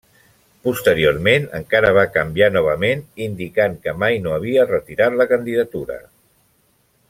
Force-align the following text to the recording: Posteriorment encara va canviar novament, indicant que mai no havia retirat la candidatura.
Posteriorment 0.67 1.45
encara 1.59 1.91
va 1.97 2.05
canviar 2.15 2.47
novament, 2.55 3.05
indicant 3.27 3.77
que 3.85 3.95
mai 4.05 4.19
no 4.25 4.35
havia 4.39 4.67
retirat 4.73 5.21
la 5.23 5.29
candidatura. 5.35 6.01